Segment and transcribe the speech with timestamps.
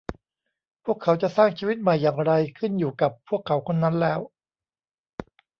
[0.85, 4.19] พวกเขาจะสร้างชีวิตใหม่อย่างไร ขึ้นอยู่กับ พวกเขาคนนั้นแล้ว